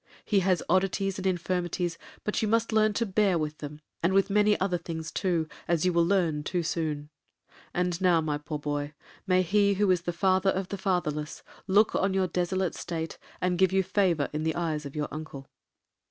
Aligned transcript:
He 0.25 0.39
has 0.39 0.63
oddities 0.67 1.19
and 1.19 1.27
infirmities, 1.27 1.99
but 2.23 2.41
you 2.41 2.47
must 2.47 2.71
learn 2.73 2.93
to 2.93 3.05
bear 3.05 3.37
with 3.37 3.59
them, 3.59 3.81
and 4.01 4.13
with 4.13 4.31
many 4.31 4.59
other 4.59 4.79
things 4.79 5.11
too, 5.11 5.47
as 5.67 5.85
you 5.85 5.93
will 5.93 6.03
learn 6.03 6.41
too 6.41 6.63
soon. 6.63 7.11
And 7.71 8.01
now, 8.01 8.19
my 8.19 8.39
poor 8.39 8.57
boy, 8.57 8.93
may 9.27 9.43
He 9.43 9.75
who 9.75 9.91
is 9.91 10.01
the 10.01 10.11
father 10.11 10.49
of 10.49 10.69
the 10.69 10.77
fatherless 10.79 11.43
look 11.67 11.93
on 11.93 12.15
your 12.15 12.25
desolate 12.25 12.73
state, 12.73 13.19
and 13.39 13.59
give 13.59 13.71
you 13.71 13.83
favour 13.83 14.27
in 14.33 14.41
the 14.41 14.55
eyes 14.55 14.87
of 14.87 14.95
your 14.95 15.07
uncle.' 15.11 15.45